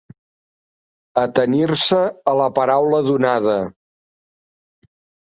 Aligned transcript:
Atenir-se 1.25 2.01
a 2.33 2.35
la 2.41 2.49
paraula 2.59 3.05
donada. 3.13 3.57